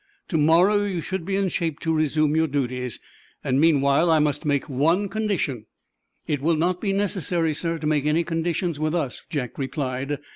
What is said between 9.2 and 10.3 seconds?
Jack replied.